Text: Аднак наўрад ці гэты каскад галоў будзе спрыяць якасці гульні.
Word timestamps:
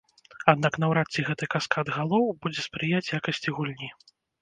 Аднак 0.53 0.73
наўрад 0.83 1.07
ці 1.17 1.27
гэты 1.27 1.49
каскад 1.57 1.93
галоў 1.99 2.25
будзе 2.43 2.67
спрыяць 2.69 3.07
якасці 3.23 3.49
гульні. 3.61 3.97